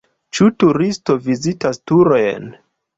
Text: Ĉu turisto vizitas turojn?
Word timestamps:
Ĉu 0.37 0.47
turisto 0.63 1.17
vizitas 1.29 1.85
turojn? 1.93 2.55